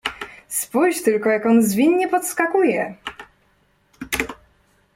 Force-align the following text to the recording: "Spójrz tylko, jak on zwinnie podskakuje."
"Spójrz 0.49 1.03
tylko, 1.03 1.29
jak 1.29 1.45
on 1.45 1.61
zwinnie 1.63 2.07
podskakuje." 2.07 2.95